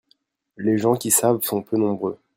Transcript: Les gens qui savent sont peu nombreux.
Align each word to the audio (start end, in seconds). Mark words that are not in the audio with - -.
Les 0.57 0.79
gens 0.79 0.95
qui 0.95 1.11
savent 1.11 1.43
sont 1.43 1.61
peu 1.61 1.77
nombreux. 1.77 2.17